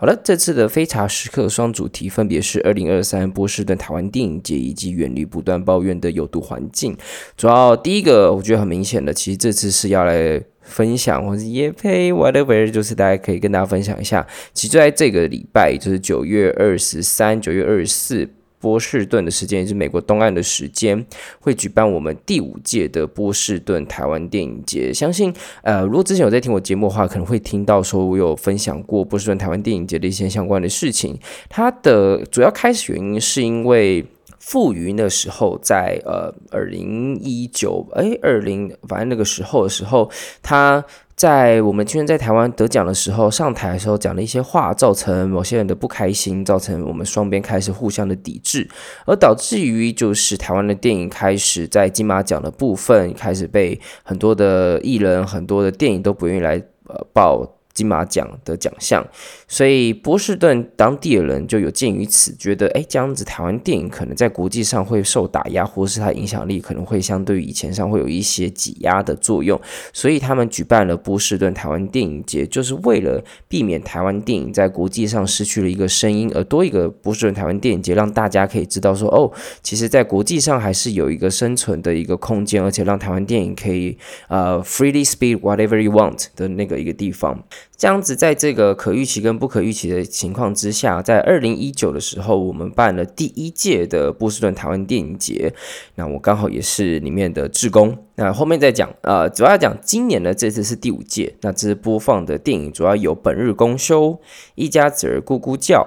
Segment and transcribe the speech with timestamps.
[0.00, 6.96] 好了，这次的非茶时刻双主题分别是二零二三波士顿台湾电影节以及远离不断抱怨的有毒环境。
[7.36, 14.26] 主要第一个我觉得很明显的，其实这次是要来分享或是业配 whatever，就是大家可以跟大家分享一下。
[14.54, 18.26] 其实在这个礼拜，就是九月二十三、九月二十四。
[18.60, 21.04] 波士顿的时间也是美国东岸的时间，
[21.40, 24.92] 会举办我们第五届的波士顿台湾电影节。
[24.92, 31.18] 相信，呃，如果之前有在听我节目的话，可能会听到说我有分享过波士顿台湾电影节的一些相关的事情。
[31.48, 34.04] 它的主要开始原因是因为
[34.38, 40.10] 傅余那时候在呃二零一九哎二零反正那个时候的时候，
[40.42, 40.84] 他。
[41.20, 48.66] 在我们今天在台湾得奖的时候，上台的时候讲了一些话，造成某些人的不开心，造成我们双边开始互相的抵制，
[49.04, 56.54] 而导致于就是台湾的电影开始在金马奖的部分开始被很多的艺人、很多的电影都不愿意来
[56.88, 57.59] 呃报。
[57.80, 59.02] 金马奖的奖项，
[59.48, 69.58] 所以波士顿当地的人就有鉴于此，觉得哎，这样子台湾电影可能在国际上会受打压，或是它影响力可能会相对于以前上会有一些挤压的作用，
[69.94, 83.96] 所以他们举办了波士顿台湾电影节，就是为了避免台湾电影在国际上失去了一个声音，而多一个波士顿台湾电影节，让大家可以知道说，哦，其实，在国际上还是有一个生存的一个空间，而且让台湾电影可以
[84.28, 87.42] 呃 freely speak whatever you want 的那个一个地方。
[87.80, 95.50] 这样子，在这个可预期跟不可预期的情况之下，在二零一九的时候，我们办了第一届的波士顿台湾电影节。
[95.94, 97.96] 那我刚好也是里面的志工。
[98.16, 101.34] 那后面再讲，呃，主要讲今年的这次是第五届。
[101.40, 104.10] 那这次播放的电影主要有《本日公休》、
[104.56, 105.78] 《一家子儿咕咕叫》、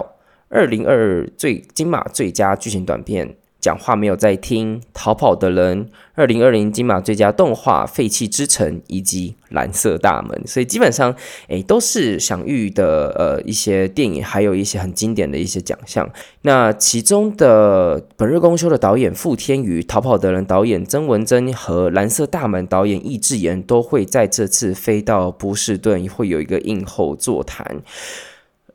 [0.48, 3.36] 二零二二最金马最佳剧情短片。
[3.64, 11.16] 讲话没有在听，逃跑的人，二零二零金马最佳动画《废弃之城》以及《蓝色大门》，所以基本上，
[11.48, 16.06] 诶，都是享誉的呃一些电影，还有一些很经典的一些奖项。
[16.42, 27.80] 那其中的《本日公休》的导演傅天余，《逃跑的人》导演曾文珍和《蓝色大门》导演易智言都会在这次飞到波士顿，会有一个映后座谈。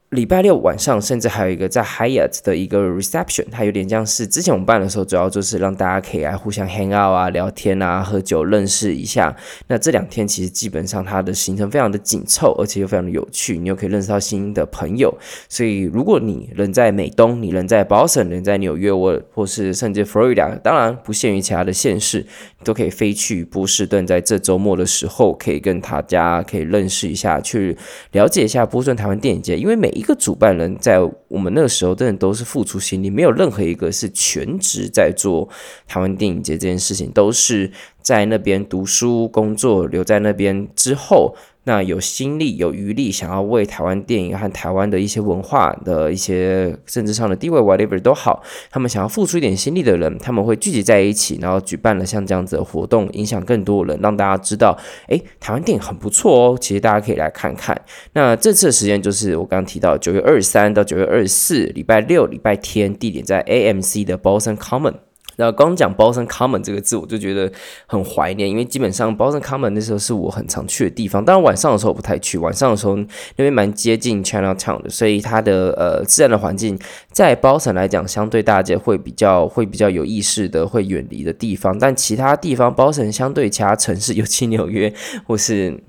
[0.10, 9.36] 礼拜六晚上，甚至还有一个在 Hyatt 的一个 reception，它有点像是之前我们办的时候，主要就是让大家可以来互相 hang out 啊、聊天啊、喝酒、认识一下。
[9.68, 15.16] 那这两天其实基本上它的行程非常的紧凑，而且又非常的有趣，你又可以认识到新的朋友。
[15.48, 22.26] 所以如果你人在美东，你人在 Boston，人在纽约，或或是甚至 Florida，当然不限于其他的县市，
[22.58, 27.78] 你都可以飞去波士顿，在这周末的时候可以跟大家可以认识一下，去
[28.14, 35.50] 了解一下波士顿台湾电影节，因为每一个主办人在我们那个时候，真的都是付出心力，没有任何一个是全职在做
[35.88, 37.70] 台湾电影节这件事情，都是
[38.02, 41.36] 在那边读书、工作，留在那边之后。
[41.70, 48.42] 那有心力、有余力，想要为台湾电影和台湾的一些文化的一些政治上的地位，whatever 都好，
[48.72, 54.76] 他们想要付出一点心力的人，他们会聚集在一起，然后举办了像这样子的活动，影响更多人，让大家知道，
[55.10, 56.58] 诶，台湾电影很不错哦。
[56.60, 57.80] 其实大家可以来看看。
[58.14, 65.09] 那这次的时间就是我刚刚提到九月二十三到九月二十四，礼拜六、礼拜天，地点在 AMC 的 Boston Common。
[65.40, 67.50] 那刚讲 Boston Common 这个字，我就觉得
[67.88, 71.24] 很怀念，因为基本上 Boston Common 那时候是我很常去的地方。
[71.24, 73.08] 当然晚上的时候我不太去，晚上的时候那
[73.38, 76.78] 边蛮接近 Chinatown 的，所以它的呃自然的环境
[77.14, 81.80] 在 Boston 来讲，相对大家会比较会比较有意识的会远离的地方。
[81.80, 84.94] 但其他地方，Boston 相对其他城市，尤其纽约
[85.26, 85.80] 或是。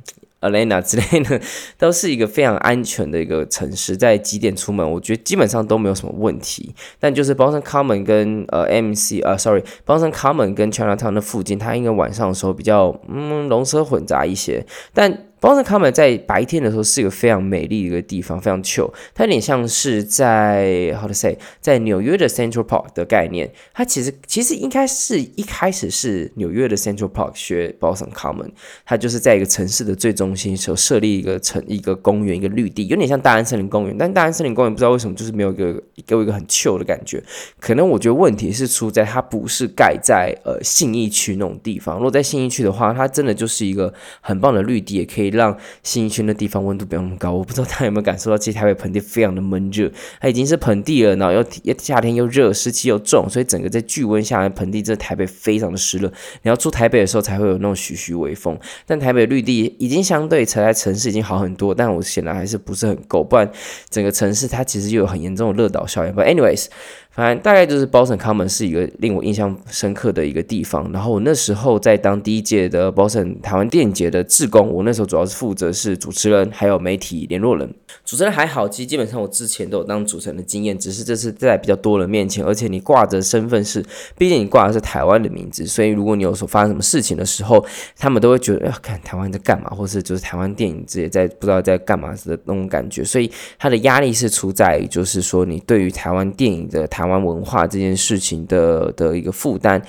[0.41, 1.41] Alena 之类的，
[1.79, 6.75] 都是一个非常安全的一个城市，在几点出门，我觉得基本上都没有什么问题。
[6.99, 15.27] 但就是 Boston Common 跟呃 MC 呃，sorry，Boston Common 跟 Chinatown 的附近，它应该晚上的时候比较嗯龙蛇混杂一些，但。
[15.41, 18.93] Boston Common 在白天的时候是一个非常美丽的一个地方，非常 chill。
[19.15, 23.51] 它有点像是在 how to say，在纽约的 Central Park 的概念。
[23.73, 28.51] 它其实其实应该是一开始是纽约的 Central Park 学 Boston Common，
[28.85, 33.97] 它就是在一个城市的最中心时候设立一个城一个公园一个绿地，有点像大安森林公园。
[33.97, 37.23] 但大安森林公园不知道为什么就是没有一个给我一个很 chill 的感觉。
[37.59, 41.97] 可能我觉得问题是出在它不是盖在呃信义区那种地方。
[41.97, 45.30] 如果在信义区的话，它真的就是一个很棒的绿地，也可以。
[45.31, 47.33] 让信义区的地方温度不要那么高。
[47.33, 49.91] 我不知道大家有没有感受到，其实台北盆地非常的闷热，
[50.21, 56.13] 它已经是盆地了，然后又夏天又热，湿气又重，所以整个在巨温下来，盆地这台北非常的湿热。
[56.43, 63.51] 你要住台北的时候才会有那种徐徐微风，但台北绿地已经相对才在城市已经好很多，但我显然还是不是很够，不然
[63.89, 66.13] 整个城市它其实又有很严重的热岛效应。
[66.13, 66.67] But anyways。
[67.13, 70.91] 反正大概就是 Boston Common 是一个令我印象深刻的一个地方。
[70.93, 77.69] 然后我那时候在当第一届的 Boston 台湾电影节的志工，我那时候主要是负责是主持人，还有媒体联络人。
[78.05, 83.85] 主持人还好，其实基本上我之前都有当主持人的经验，只是这次在比较多人面前，而且你挂着身份是，
[84.17, 87.65] 毕竟你挂的是台湾的名字，所以如果你有所发生什么事情的时候，
[87.99, 93.05] 他们都会觉得要看台湾在干嘛，或是就是台湾电影节在不知道在干嘛的那种感觉。
[93.05, 99.83] 所以他的压力是出在于，就是说你对于台湾电影的台玩文化这件事情的的一个负担。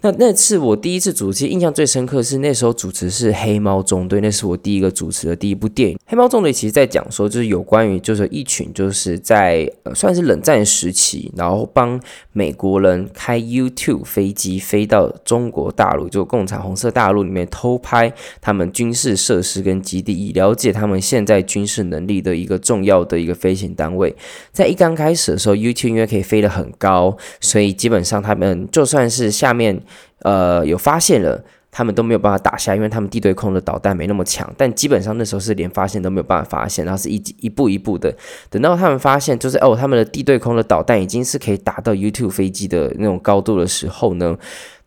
[0.00, 5.96] 那那次我第一次主持，印象最深刻是那时候主持是《黑猫中队》，那是我第一个主持的第一部电影。
[6.06, 12.00] 《黑猫中队》其实在讲说，就是有关于就是一群就是在呃算是冷战时期，然后帮
[12.32, 24.14] 美国人开 YouTube 飞机飞到中国大陆，就共产红色大陆里面偷拍他们军事设施跟基地，以了解他们现在军事能力的一个重要的一个飞行单位。
[24.52, 29.82] 在一刚开始的时候，YouTube 因为可以飞得很高，所以基本上他们就算是下面。
[30.20, 34.52] 呃，有发现了，他们都没有办法打下，因为他们地对空的导弹没那么强。
[34.56, 38.14] 但基本上那时候是连发现都没有办法发现，然后是一一步一步的，
[38.50, 44.36] 等到他们发现，就是哦，他们的地对空的导弹已经是可以打到 U two 飞机的那种高度的时候呢。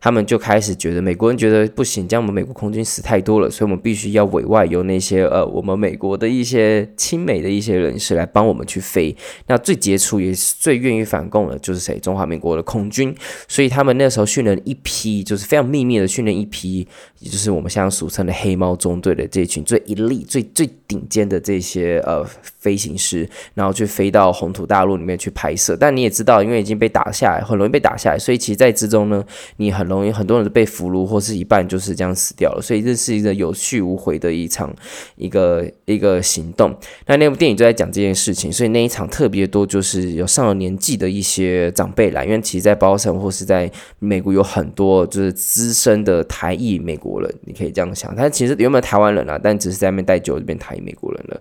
[0.04, 9.16] 他们就开始觉得美国人觉得不行，这样我们美国空军死太多了，所以我们必须要委外由那些呃我们美国的一些亲美的一些人士来帮我们去飞。
[9.46, 12.00] 那最杰出也是最愿意反共的就是谁？
[12.00, 13.14] 中华民国的空军。
[13.46, 16.84] 所以他们那时候训练一批，就是非常秘密的训练一批，
[17.20, 22.24] 也就是我们现在俗称的黑猫中队的这群最 elite 最最顶尖的这些呃
[22.58, 25.76] 飞行师，然后去飞到红土大陆里面去拍摄。
[25.78, 29.24] 但你也知道，因为已经被打下来，很容易被打下来，所以其实在之中呢，
[29.58, 29.91] 你很。
[29.92, 34.74] 容易很多人被俘虏，或是一半就是这样死掉了，所以这是一个有去无回的一场
[35.16, 36.74] 一个一个行动。
[37.06, 48.14] 那那部电影就在讲这件事情，所以那一场特别多，就是有上了年纪的一些长辈来，因为其实，在包城或是在美国有很多就是资深的台裔美国人，你可以这样想。
[48.16, 49.38] 他其实有没有台湾人啊？
[49.42, 51.40] 但只是在那边待久了就变台裔美国人了。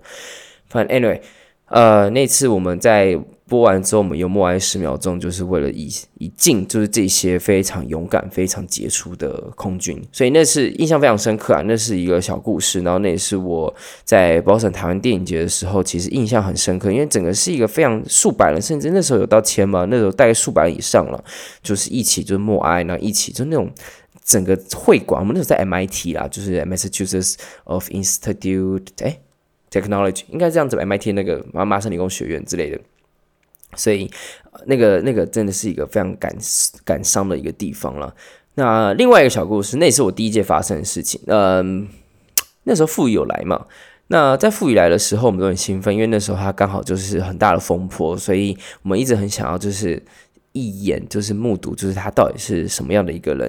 [0.67, 1.19] 反正 anyway，
[1.65, 3.19] 呃，那次我们在。
[3.51, 10.01] 播完之后，我们又默哀十秒钟，就是为了以以敬，就是这些非常勇敢、非常杰出的空军。
[10.09, 12.79] 所以那是印象非常深刻啊，那是一个小故事。
[12.79, 13.75] 然后那也是我
[14.05, 21.21] 在保存台湾电影节的时候，其实印象很深刻，因为整个是一个非常数百人，甚至那时候有到千嘛，那时候大概数百人以上了，
[21.61, 23.69] 就是一起就是默哀，然后一起就那种
[24.23, 29.19] 整个会馆，我们那时候在 MIT 啦，就是 Massachusetts of Institute 哎
[29.69, 32.79] Technology，应该这样子，MIT 那个麻麻省理工学院之类的。
[33.75, 34.09] 所以，
[34.65, 36.35] 那个那个真的是一个非常感
[36.83, 38.13] 感伤的一个地方了。
[38.55, 41.19] 那另外一个小故事，那也是我第一届发生的事情。
[41.27, 41.87] 嗯，
[42.63, 43.65] 那时候富裕有来嘛？
[44.07, 50.01] 那在富裕来的时候，我们都很兴奋，因为那时候他刚好就是很大的风波，所以我们一直很想要就是。
[50.53, 53.41] 一眼就是目睹，就是她到底是什么样的一个人，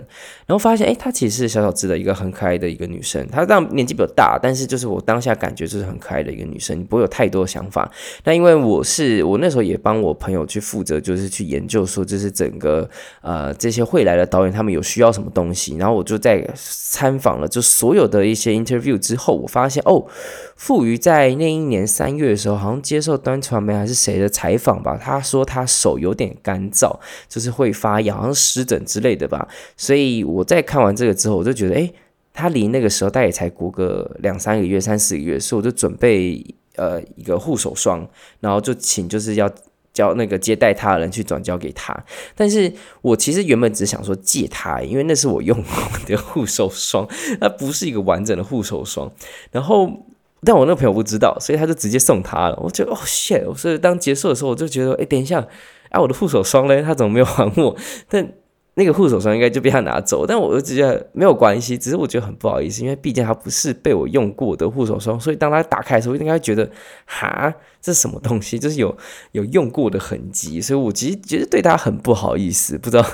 [0.46, 3.26] 然后发现，诶，她其实是小小只的一个很可爱的一个女生。
[3.28, 7.90] 她当然年纪比较大，但是就是我当下感觉就是很可爱的一个女生，你不会有太多想法。
[8.25, 12.88] 那因为我是我那时候也帮我朋友去负责，就是去研究说，就是整个
[13.20, 20.06] 呃这些会来的导演他们有需要什么东西，然后我就在参访了就所有的一些 interview 之后，我发现哦。
[20.55, 26.92] 傅仪在那一年三月的时候，好像接受端传媒还是谁的采访吧，他说他手有点干燥，
[27.29, 29.46] 就是会发痒，好像湿疹之类的吧。
[29.77, 31.94] 所以我在看完这个之后，我就觉得，诶，
[32.32, 36.44] 他离那个时候大概才过个两三个月、三四个月，所以我就准备
[36.77, 38.08] 呃一个护手霜，
[38.41, 39.51] 然后就请就是要
[39.93, 41.94] 叫那个接待他的人去转交给他。
[42.34, 42.72] 但是
[43.03, 47.08] 我其实原本只想说借他，因为那是我用过的护手霜，
[47.41, 49.13] 那不是一个完整的护手霜，
[49.51, 49.91] 然后。
[50.44, 52.58] 但我那朋友不知道，所以他就直接送他了。
[52.61, 53.55] 我觉得哦，shit！
[53.55, 55.46] 所以当结束的时候，我就觉得，哎，等一下，
[55.93, 57.77] 啊，我的护手霜嘞，他怎么没有还我？
[58.08, 58.32] 但
[58.75, 60.27] 那个护手霜应该就被他拿走。
[60.27, 66.70] 但我就觉得没有关系，只是我觉得很不好意思，因为毕竟他不是被我用过的护手霜，所以当他打开的时候，应该觉得，
[67.05, 68.58] 哈，这是什么东西？
[68.58, 68.96] 就是有
[69.32, 73.05] 有用过的痕迹，所以我其实觉得对他很不好意思，不知道。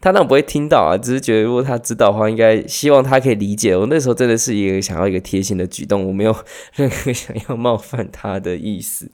[0.00, 3.74] 他当然不会听到啊，只是觉得如果他知道的话，应该希望他可以理解。
[3.74, 6.36] 我那时候真的是一个想要一个贴心的举动，我没有
[6.74, 9.08] 任何想要冒犯他的意思。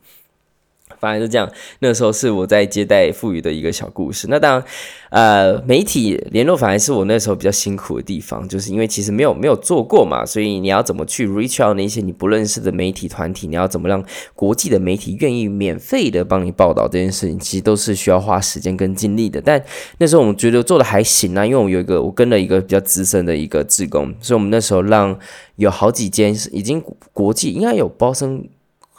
[1.01, 4.27] 反正就这样，那时候是我在接待赋予的一个小故事。
[4.29, 4.65] 那当然，
[5.09, 14.05] 呃，媒体联络反而是我那时候比较辛苦的地方，就是因为其实没有没有做过嘛，所以你要怎么去 reach out 那些你不认识的媒体团体，你要怎么让
[14.35, 19.41] 国际的媒体愿意免费的帮你报道这件事情，其实都是需要花时间跟精力的。
[19.41, 19.65] 但
[19.99, 25.19] 那时候我们觉得做的还行啊，因为我有一个我跟了一个比较资深的一个志工，所以我们那时候让
[25.57, 28.45] 有好几间已经国际应该有包生。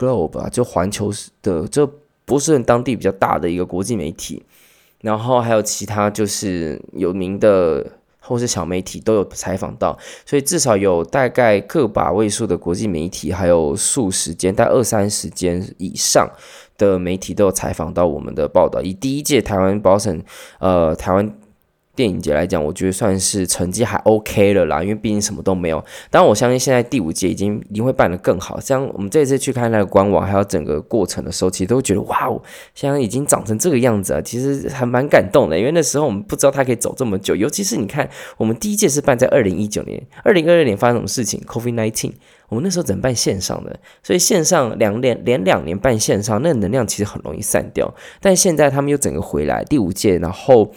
[0.01, 1.12] Globe 吧，就环球
[1.43, 1.86] 的，这
[2.25, 4.41] 波士顿当地比较大的一个国际媒体，
[5.01, 7.86] 然后还有其他就是有名的
[8.20, 16.27] 或是小媒体都有采访到，所以至少有大概个把位数的国际媒体，还有数十间，大概二三十间以上
[16.77, 18.81] 的媒体都有采访到我们的报道。
[18.81, 20.24] 以第一届台湾保险
[20.60, 21.31] 呃，台湾。
[22.01, 25.77] 电影节来讲，我觉得算是成绩还 OK 了啦，因为毕竟什么都没有。
[26.10, 28.60] 当然，我相信现在第五届已经一定会办得更好。
[28.60, 32.41] 像我们这次去看那个官网，还有整个过程的时候，其实都觉得哇哦，
[32.74, 35.55] 现在已经长成这个样子啊，其实还蛮感动的。
[35.55, 42.13] 因为那时候我们不知道它可以走这么久，尤其是你看，我们第一届是办在二零一九年，二零二二年发生什么事情？COVID-19，
[42.50, 47.93] 我们那时候怎么办线上的，所以线上两连连两年办线上，那能量其实很容易散掉。
[48.20, 50.72] 但现在他们又整个回来，第五届，然后。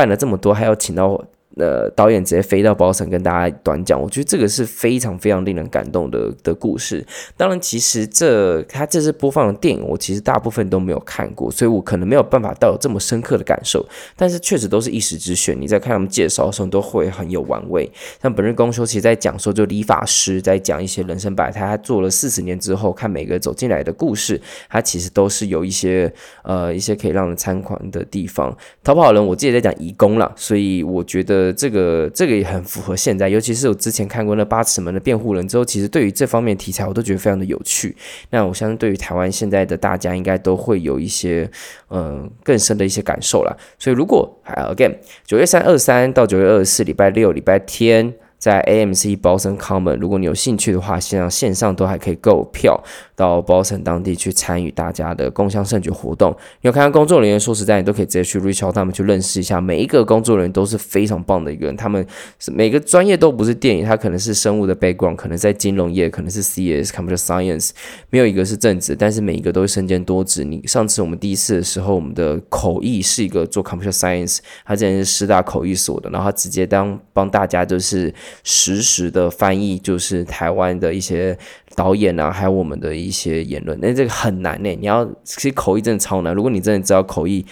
[0.00, 1.22] 办了这么多，还要请到。
[1.56, 7.04] 呃，导演直接飞到包层跟大家短讲，我觉得这个是非常非常令人感动的的故事。
[7.36, 13.84] 当然，其实这他这次播放的电影，我其实大部分都没有看过，所以我可能没有办法到有这么深刻的感受。
[14.16, 17.90] 但是确实都是一时之选，你在看他们介绍的时候，都会很有玩味。
[18.22, 26.10] 像本日公休，其实在讲说，就理发师在讲一些人生百态，他做了四十年之后，看每个走进来的故事，他其实都是有一些
[26.44, 28.56] 呃一些可以让人参考的地方。
[28.84, 31.39] 逃跑人，我自己在讲移工了，所以我觉得。
[31.40, 37.96] 呃，这个这个也很符合现在，尤其是我之前看过那八尺门的辩护人之后，其实对于这方面题材，我都觉得非常的有趣。
[38.28, 41.50] 那我相信，对于台湾现在的大家，应该都会有一些
[41.88, 43.56] 嗯、更深的一些感受啦。
[43.78, 44.94] 所以，如果还 again
[45.24, 48.12] 九月三二三到九月二十四，礼拜六、礼拜天。
[48.40, 52.82] 在 AMC Boston Common，如果你有兴趣的话，线上线上都还可以购票
[53.14, 56.34] 到 Boston 当地去参与大家的共享盛举活动。
[56.62, 59.60] 你有看到工作人员，说实在，你都可以直接去 reach out 他们去认识一下。
[59.60, 62.04] 每一个工作人员都是非常棒的一个人，他们
[62.46, 67.72] 每个专业都不是电影，他可能是生物的 background，可能在金融业，可能是 CS Computer Science，
[68.08, 70.44] 没有一个是正职，但是每一个都是身兼多职。
[70.44, 78.10] 你上次我们第一次的时候，我们的口译是一个做 Computer Science，他之前是师大口译所的，然后他直接当帮大家就是。
[78.44, 81.36] 实时的翻译就是台湾的一些
[81.74, 84.68] 导演啊，还有我们的一些言论，那这个很难呢。
[84.80, 86.34] 你要其实口译真的超难。
[86.34, 87.44] 如果你真的知道口译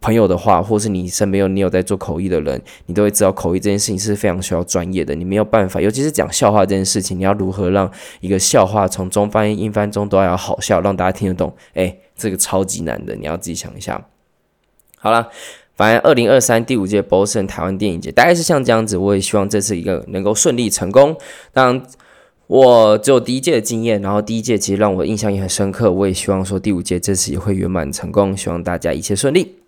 [0.00, 5.14] 朋友的话，或是你身边有你有在做口译的人，你都会知道口译这件事情是非常需要专业的。
[5.14, 11.54] 你没有办法，尤其是讲笑话这件事情，你要如何让一个笑话从中翻译英翻中都要好笑，让大家听得懂？
[11.72, 14.06] 哎，这个超级难的，你要自己想一下。
[14.98, 15.28] 好了。
[15.76, 21.16] 反正二零二三第五届 Boston 台湾电影节大概是像这样子，我也希望这次一个能够顺利成功。
[21.52, 21.82] 当然，
[22.46, 29.63] 我只有第一届的经验，然后第一届其实让我印象也很深刻，我也希望说第五届这次也会圆满成功，希望大家一切顺利。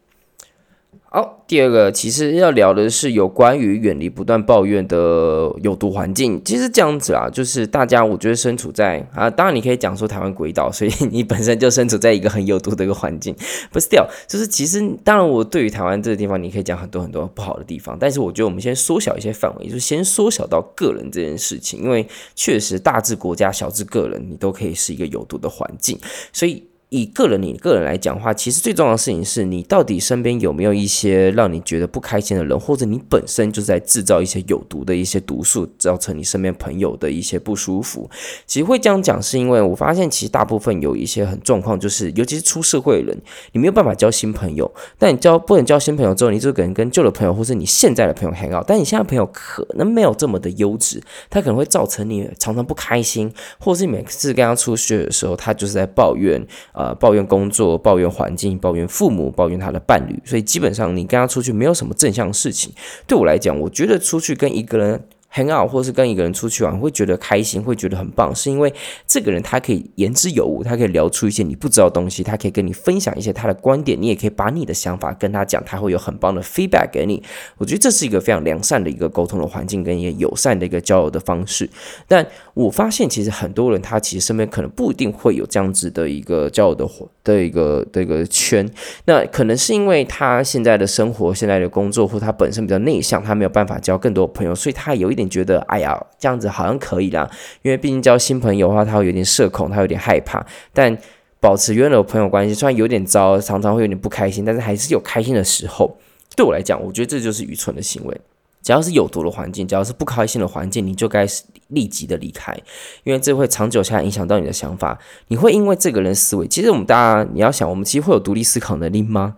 [1.17, 6.39] 好，第二个其实要聊的是有关于远离不断抱怨的有毒环境。
[6.45, 13.35] 其实这样子啊，就是大家我觉得身处在啊，当然你可以讲说台湾鬼岛，所以你本身就身处在一个很有毒的一个环境。
[13.73, 25.99] 不是掉，就是其实当然我对于台湾这个地方，你可以讲很多很多不好的地方，但是我觉得我们先缩小一些范围，就先缩小到个人这件事情，因为确实大至国家，小至个人，你都可以是一个有毒的环境，
[26.31, 26.63] 所以。
[26.91, 38.09] 以个人你个人来讲的话，其实最重要的事情是你到底身边有没有一些让你觉得不开心的人，或者你本身就在制造一些有毒的一些毒素，造成你身边朋友的一些不舒服。
[38.47, 43.19] 其实会这样讲，是因为我发现其实大部分有一些很状况，就是尤其是出社会的人，
[43.51, 44.73] 你没有办法交新朋友。
[44.97, 56.41] 但你交不能交新朋友之后，你就可能跟旧的朋友，或是你现在的朋友 hang out，但你现在朋友可能没有这么的优质，他可能会造成你常常不开心，或是每次跟他出去的时候，他就是在抱怨。
[56.77, 62.71] 呃，抱怨工作，抱怨环境，抱怨父母，抱怨他的伴侣，所以基本上你跟他出去没有什么正向的事情。
[63.07, 65.03] 对我来讲，我觉得出去跟一个人。
[65.29, 68.73] 很好，或是跟一个人出去玩，会觉得开心，会觉得很棒，是因为
[69.07, 77.23] 这个人他可以言之有物，他可以聊出一些你不知道的东西，他可以跟你分享一些他的观点，你也可以把你的想法跟他讲，他会有很棒的 feedback 给你。
[77.59, 81.69] 我觉得这是一个非常良善的一个沟通的环境，跟一个友善的一个交友的方式。
[82.09, 86.89] 但我发现，其实很多人他其实身边可能不一定会有这样子的一个交友的
[87.23, 88.67] 的一个的一个圈，
[89.05, 95.27] 那可能是因为他现在的生活、现在的工作，或他本身比较内向，他没有办法交更多朋友，所以他有一有点。
[95.37, 97.29] 觉得哎呀，这样子好像可以啦，
[97.63, 100.47] 因为毕竟交新朋友的话，他会有点社恐，他有点害怕。
[100.73, 100.97] 但
[101.41, 105.99] 保持原有的朋友关系，虽然有点糟，常常会有点不开心，但是还是有开心的时候。
[106.37, 108.21] 对我来讲，我觉得这就是愚蠢的行为。
[108.63, 111.27] 只要是有毒的环境，只要是不开心的环境，你就该
[111.69, 112.57] 立即的离开，
[113.05, 114.99] 因为这会长久下来影响到你的想法。
[115.29, 119.37] 你会因为这个人思维，其实我们大家你要想，我们其实会有独立思考能力吗？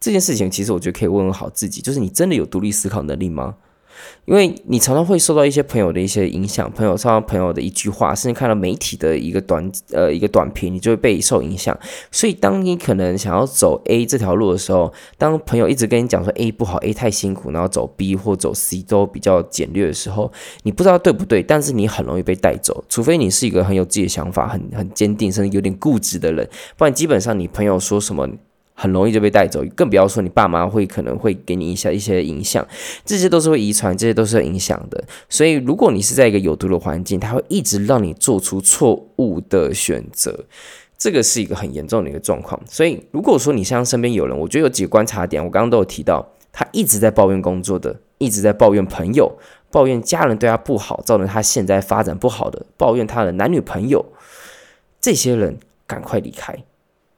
[0.00, 3.54] 这件事情其实我觉得可以问问好自己，就是你真的有独立思考能力吗？
[4.24, 11.78] 因为你常常会受到一些朋友的一些影响，朋友上到朋友的一句话，甚至看到媒体的一个短呃一个短评，你就会被受影响。
[12.10, 20.32] 所以当你可能想要走 A 这条路的时候，当朋友一直跟你讲说 A 不好，A 太辛苦，然后走 B 或走 C 都比较简略的时候，
[20.62, 22.82] 你不知道对不对，但是你很容易被带走。
[22.88, 28.28] 除非你是一个很有自己的想法、很很坚定，甚至有点固执的人，不然基本上你朋友说什么。
[28.74, 32.66] 很容易就被带走，更不要说你爸妈会可能会给你一些一些影响，
[33.04, 35.02] 这些都是会遗传，这些都是影响的。
[35.28, 40.44] 所以，如果你是在一个有毒的环境，它会一直让你做出错误的选择，
[40.98, 42.60] 这个是一个很严重的一个状况。
[42.68, 49.38] 所以，如果说你像身边有人，我觉得有几个观察点，我刚刚都有提到，他一直在抱怨工作的，一直在抱怨朋友，
[49.70, 54.04] 抱怨家人对他不好，造成他现在发展不好的，抱怨他的男女朋友，
[55.00, 56.64] 这些人赶快离开。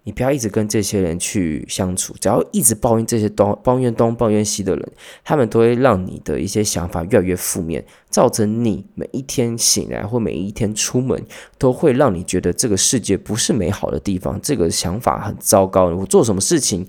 [0.07, 4.93] 你不要一直跟这些人去相处，只要一直抱怨这些东抱怨东抱怨西的人，
[5.25, 11.21] 他们都会让你的一些想法越来越负面，造成你每一天醒来或每一天出门，
[11.59, 15.87] 都会让你觉得这个世界不是美好的地方，这个想法很糟糕。
[15.87, 16.87] 我做什么事情？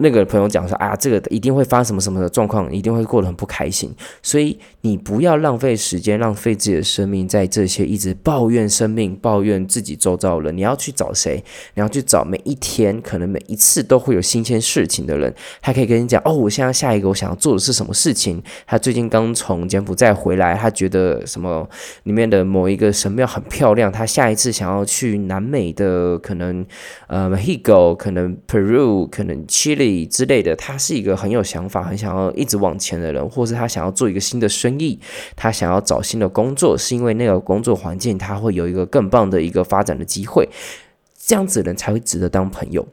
[0.00, 3.92] 那个朋友讲说：“啊，这个一定会发生什么什么的状况，一定会过得很不开心。
[4.22, 10.56] 所以你不要浪费时间，浪费自己的生命在这些一直抱怨生命、抱怨自己周遭的人。
[10.56, 11.42] 你要去找谁？
[11.74, 18.40] 你要去找每一天，可能每一次都会有新鲜事情的人，他可以跟你讲：哦，我现在下一个我想要做的是什么事情？
[18.66, 21.68] 他最近刚从柬埔寨回来，他觉得什么
[22.04, 26.64] 里面的某一个神庙很漂亮，他下一次想要去南美的，可能
[27.08, 34.98] 呃，Mexico，可能 Peru，可能 Chile。”之类的，他是一个很有想法、很想要一直往前的人，或是他想要做一个新的生意，
[35.36, 40.48] 他想要找新的工作，是因为那个工作环境他会有一个更棒的一个发展的机会，
[41.16, 42.86] 这样子的人才会值得当朋友。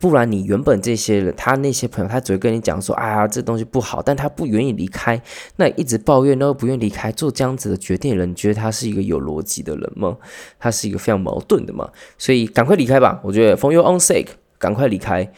[0.00, 5.20] 不然，你原本这些人，他那些朋友，他只会跟你讲说：“啊，这东西不好。”但他不愿意离开，
[5.56, 10.16] 那一直抱怨，都不愿意离开，做这样子的决定的人，你觉得他是一个有逻辑的人吗？
[10.58, 11.88] 他是一个非常矛盾的嘛？
[12.18, 13.20] 所以，赶快离开吧！
[13.22, 15.30] 我觉得，for your own sake，赶快离开。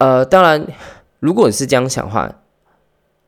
[0.00, 0.66] 呃，当然，
[1.18, 2.36] 如果你是这样想的话，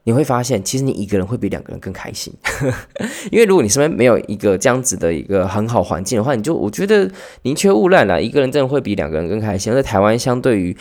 [0.05, 2.33] 你会发现，其实你一个人会比两个人更开心，
[3.31, 7.11] 因为如果你身边没有一个这样子的一个很好环境的话，你就我觉得
[7.43, 9.73] 宁缺毋滥啦，一个人真的会比两个人更开心。
[9.75, 10.75] 在台湾，相对于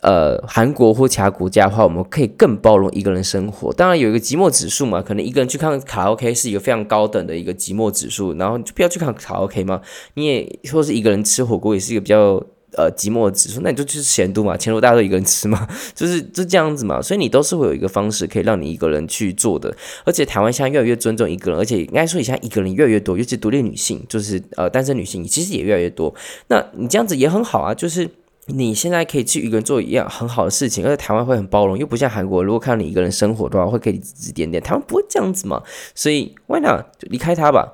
[0.00, 3.70] 呃韩国或其他国家的话，我们可以更包容一个人生活。
[3.74, 9.82] 当然有一个寂寞指数嘛，可能一个人去看卡拉 OK 是一个非常高等的一个寂寞指数，然后就不要去看卡拉 OK 吗？
[10.14, 12.42] 你也说是一个人吃火锅也是一个比较。
[12.72, 19.74] 呃，寂寞的指数，那你就去咸都嘛，咸都大家都一个人吃嘛， 就是就这样子嘛，所以你都是会有一个方式可以让你一个人去做的，
[20.04, 26.14] 而且台湾现在越来越尊重一个人，而且应该说，你现在一个人越来越多，尤其独立女性，就是呃单身女性，其实也越来越多。
[26.48, 28.10] 那你这样子也很好啊，就是
[28.46, 35.62] 你现在可以去一个人做一样很好的事情，而且台湾会很包容，又不像韩国，如果看到你一个人生活的话，会给你指指点点，台湾不会这样子嘛，
[35.94, 37.72] 所以 why not 就离开他吧。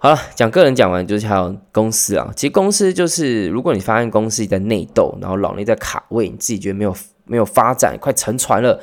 [0.00, 2.32] 好了，讲个人讲完，就是还有公司啊。
[2.36, 8.80] 其实公司就是，如果你发现公司在内斗，然后老内在卡位，你自己觉得没有没有发展，快沉船了，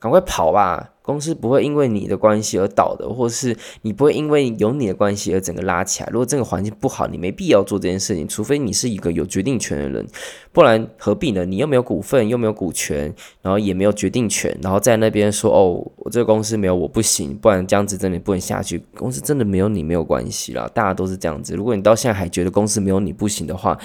[0.00, 0.90] 赶快跑吧。
[1.06, 6.08] 公司不会因为你的关系而倒的，或是你不会因为有你的关系而整个拉起来。
[6.12, 10.04] 如果这个环境不好，你没必要做这件事情，除非你是一个有决定权的人，
[10.52, 11.44] 不然何必呢？
[11.44, 18.82] 你又没有股份，又没有股权，然后也没有决定权，然后在那边说哦，我这个公司没有我不行，不然这样子真的不能下去。
[18.96, 21.54] 公司真的没有你没有关系啦，大家都是这样子。
[21.54, 23.78] 如果你到现在还觉得公司没有你不行的话，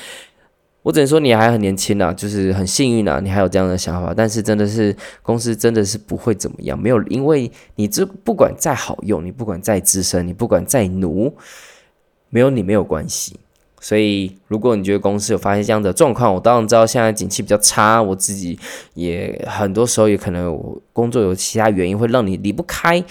[0.83, 4.13] 我只能说你还很年轻呐，就是很幸运啊，你还有这样的想法。
[4.15, 11.35] 但是真的是公司真的是不会怎么样，没有，因为你这不管再好用，你不管再资深，你不管再奴，
[12.29, 13.39] 没有你没有关系。
[13.79, 18.57] 所以如果你觉得公司有发现这样的状况，我当然知道现在景气比较差，我自己
[18.93, 20.55] 也很多时候也可能
[20.93, 23.03] 工作有其他原因会让你离不开。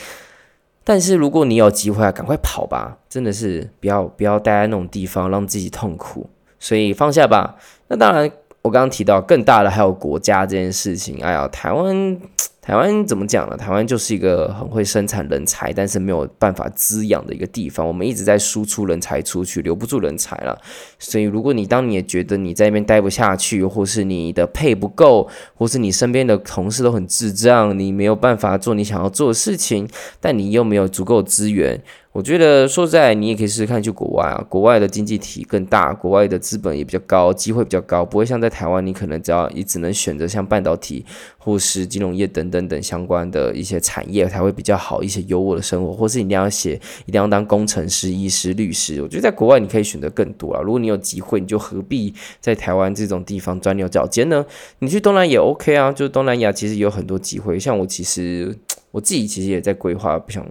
[0.83, 6.29] 但是如果你有机会啊，赶快跑吧，真的是不要不要待在那种地方，让自己痛苦。
[6.61, 7.57] 所以放下吧。
[7.89, 8.31] 那当然，
[8.63, 11.19] 我刚刚提到更大的还有国家这件事情。
[11.21, 12.17] 哎呀，台湾
[12.63, 13.57] 台湾怎么讲呢？
[13.57, 17.87] 台湾就是一个很会生产人才，但是没有办法滋养的一个地方。
[17.87, 20.61] 我们一直在输出人才出去，留不住人才了。
[20.99, 29.89] 所以，如果你当你也觉得你在那边待不下去，或是你的配不够，或是你身边的同事都很智障，你没有办法做你想要做的事情，
[30.21, 31.83] 但你又没有足够资源。
[32.13, 41.07] 我觉得说实在，你也可以试试看去国外啊，国外的经济体更大，国外的资本也比较高，机会比较高，不会像在台湾，你可能只要你只能选择像半导体
[41.39, 46.75] 或是金融业等等等相关的一些产业才会比较好一些，优渥的生活，或是你一定要写，
[47.07, 49.01] 一定要当工程师、医师、律师。
[49.01, 54.45] 我觉得在国外你可以选择更多啊，如果你有机会，你就何必在台湾这种地方钻牛角尖呢？
[54.81, 58.59] 你去东南亚也 OK 啊，就是东南亚其实有很多机会，像我其实。
[58.93, 60.45] 我自己其实也在规划，不想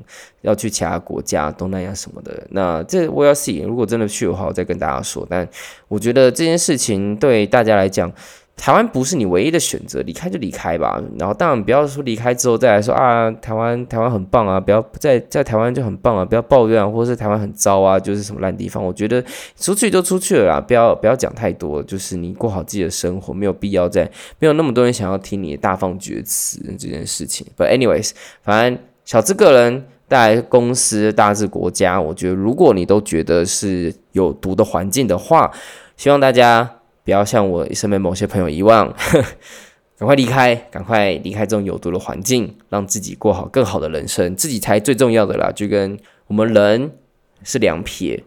[0.44, 2.48] 要去其他国家，东南亚什么的。
[2.52, 5.28] 那这我要 see，如果真的去的话，我再跟大家说。
[5.30, 5.46] 但
[5.90, 8.10] 我觉得这件事情对大家来讲。
[8.60, 11.02] 台湾不是你唯一的选择，离开就离开吧。
[11.18, 18.84] 然后当然不要说离开之后再来说啊，台湾台湾很棒啊，不要在在台湾就很棒啊，不要抱怨啊，或者是台湾很糟啊，就是什么烂地方。
[18.84, 19.24] 我觉得
[19.56, 24.04] 出去就出去了啦，不要不要讲太多，就是你过好自己的生活，没有必要在
[24.40, 27.48] 没有那么多人想要听你大放厥词这件事情。
[27.58, 28.12] But anyways，
[28.44, 35.50] 反正小资个人，大公司，大至国家，我觉得如果你都觉得是有毒的环境的话，
[35.96, 36.76] 希望大家。
[37.10, 38.96] 不要像我身边某些朋友一样，
[39.98, 45.52] 赶快离开，赶快离开这种有毒的环境，让自己过好更好的人生，自己才最重要的啦。
[45.52, 46.92] 就跟我们人
[47.42, 48.24] 是两撇，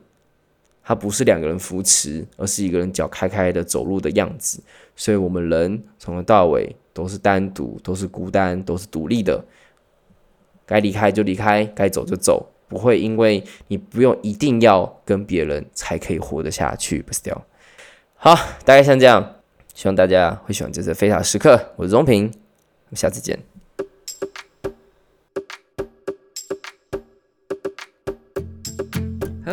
[0.83, 4.61] 它不是两个人扶持，而是一个人脚开开的走路的样子。
[4.97, 9.45] 所以，我们人从头到尾都是单独，都是孤单，都是独立的。
[10.67, 17.47] 该离开就离开，该走就走，不会因为你不用一定要跟别人才可以活得下去，不是掉。
[18.25, 19.35] 好，大概像这样，
[19.75, 21.73] 希望大家会喜欢这次非常时刻。
[21.75, 23.37] 我是钟平，我们下次见。